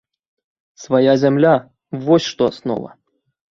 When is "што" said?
2.33-2.51